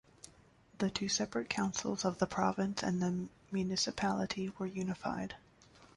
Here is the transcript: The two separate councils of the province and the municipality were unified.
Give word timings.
The 0.79 0.89
two 0.89 1.07
separate 1.07 1.47
councils 1.47 2.05
of 2.05 2.17
the 2.17 2.25
province 2.25 2.81
and 2.81 2.99
the 2.99 3.27
municipality 3.51 4.51
were 4.57 4.65
unified. 4.65 5.35